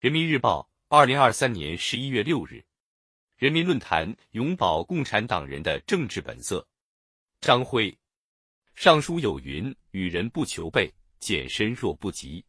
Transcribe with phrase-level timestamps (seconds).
[0.00, 2.64] 人民日报，二零二三年十一月六日。
[3.36, 6.66] 人民论坛：永葆共产党人的政治本色。
[7.42, 7.94] 张辉，
[8.74, 12.42] 上书有云：“与人不求备，俭身若不及。”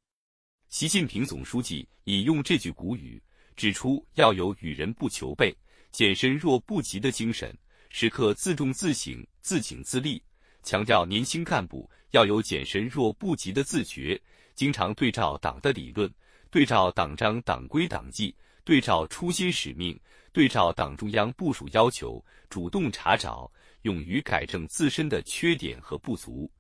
[0.72, 3.22] 习近平总书记引用这句古语，
[3.58, 5.54] 指出要有与人不求备、
[5.92, 7.54] 俭身若不及的精神，
[7.90, 10.24] 时刻自重自省、自警自立，
[10.64, 14.18] 强调年轻干部要有俭身若不及的自觉，
[14.56, 16.10] 经常对照党的理论。
[16.52, 19.98] 对照党章、党规、党纪，对照初心使命，
[20.34, 23.50] 对照党中央部署要求，主动查找，
[23.84, 26.52] 勇于改正自身的缺点和不足。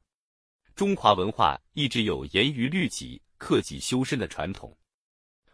[0.76, 4.76] 中华文化一直有严于律己、克己修身的传统。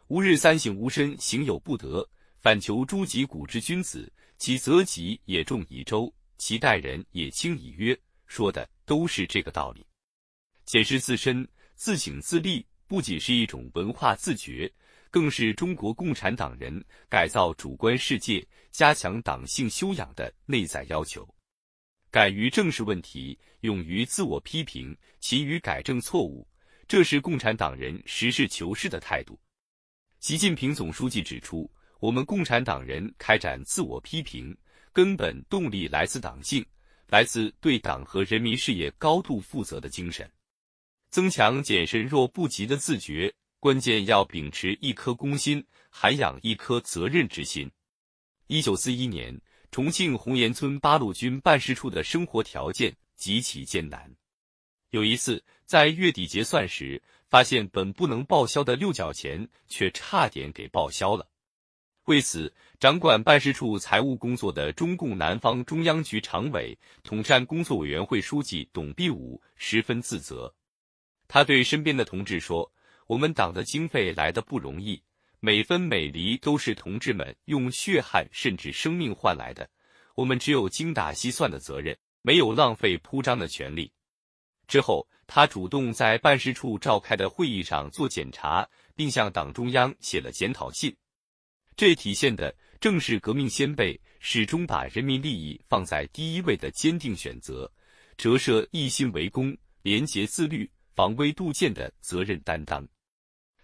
[0.09, 2.07] 吾日三省吾身，行有不得，
[2.39, 9.83] 反求诸己古之君子，其责己也重以周，其待人也轻以约，说的都是这个道理。
[10.63, 12.63] 检视自身，自省自立。
[12.87, 14.71] 不仅是一种文化自觉，
[15.11, 21.27] 更是中国共产党人改造主观世界、加强党性修养的内在要求。
[22.09, 26.47] 敢于正视问题，勇于自我批评，勤于改正错误，
[26.87, 29.37] 这是共产党人实事求是的态度。
[30.21, 34.57] 习近平总书记指出，我们共产党人开展自我批评，
[34.93, 36.65] 根本动力来自党性，
[37.09, 40.29] 来自对党和人民事业高度负责的精神。
[41.17, 47.71] 增强俭慎若不及的自觉，关键要秉持一颗公心，涵养一颗责任之心。
[48.45, 54.15] 一九四一年，重庆红岩村八路军办事处的生活条件极其艰难。
[54.91, 61.27] 有一次，在月底结算时，发现本不能报销的六角钱却差点给报销了。
[62.05, 70.53] 为此，掌管办事处财务工作的中共南方中央局常委、统战工作委员会书记董必武十分自责。
[71.27, 72.71] 他对身边的同志说
[73.07, 75.01] ：“我们党的经费来的不容易，
[75.39, 79.69] 每分每厘都是同志们用血汗甚至生命换来的。
[80.15, 83.91] 我们只有精打细算的责任，没有浪费铺张的权利。”
[84.67, 90.95] 之后，他主动在办事处召开的会议上做检查，并向党中央写了检讨信。
[91.75, 97.71] 这体现的正是革命先辈始终把人民利益放在第一位的坚定选择，
[98.17, 100.69] 折射一心为公、廉洁自律。
[100.97, 102.83] 防微杜渐的责任担当，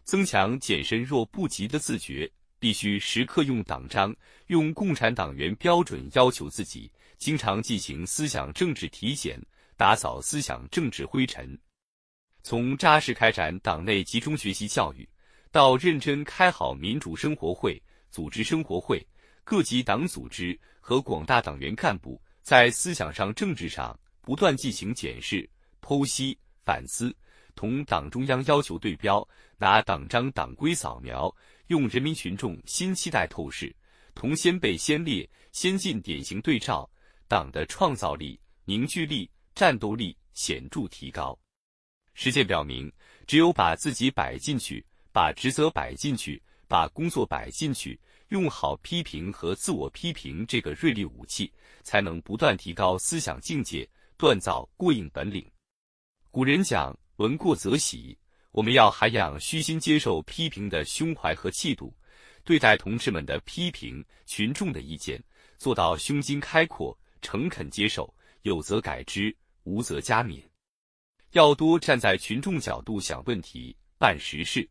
[0.04, 4.16] 增强俭身若不及的自觉，必须时刻用党章、
[4.50, 9.44] 用共产党员标准要求自己，经常进行思想政治体检，
[9.76, 11.60] 打扫思想政治灰尘。
[12.44, 15.10] 从扎实开展党内集中学习教育，
[15.52, 19.04] 到认真开好民主生活会、组织生活会，
[19.44, 25.50] 各级党组织和广大党员干部在思想上、政治上不断进行检视、
[25.82, 27.12] 剖析、反思。
[27.56, 29.28] 同党中央要求对标，
[29.58, 31.34] 拿党章党规扫描，
[31.68, 33.74] 用人民群众新期待透视，
[34.16, 36.90] 同先辈先烈先进典型对照，
[37.28, 41.38] 党的创造力、凝聚力、战斗力显著提高。
[42.16, 42.92] 实践表明，
[43.28, 48.00] 只有把自己摆进去，把职责摆进去，把工作摆进去，
[48.30, 51.52] 用好批评和自我批评这个锐利武器，
[51.84, 53.88] 才能不断提高思想境界，
[54.18, 55.50] 锻造过硬本领。
[56.32, 56.98] 古人讲。
[57.18, 58.18] 闻过则喜，
[58.52, 61.96] 我们要涵养虚心接受批评的胸怀和气度，
[62.44, 65.24] 对待同志们的批评、群众的意见，
[65.56, 70.42] 做到胸襟开阔、诚恳接受，有则改之，无则加勉。
[71.34, 74.68] 要多站在群众角度想问题、办实事，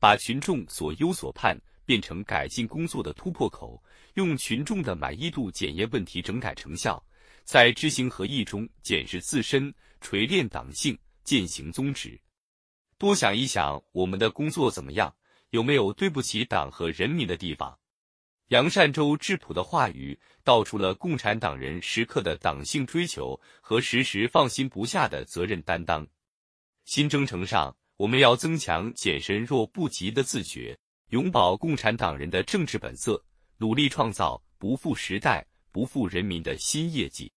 [0.00, 3.80] 把群众所忧所盼变成改进工作的突破口，
[4.14, 7.00] 用群众的满意度检验问题整改成效，
[7.44, 10.98] 在知行合一中检视自身，锤炼党性。
[11.24, 12.20] 践行宗旨，
[12.98, 15.16] 多想一想我们的工作怎么样，
[15.50, 17.78] 有没有对不起党和人民的地方？
[18.48, 26.06] 杨善洲质朴的话语，道出了共产党人时刻的党性追求和时时放心不下的责任担当。
[26.84, 33.24] 新征程上，我们要增强俭身若不及的自觉，永葆共产党人的政治本色，
[33.56, 37.32] 努力创造不负时代、不负人民的新业绩。